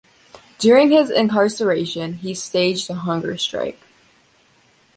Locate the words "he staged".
2.13-2.89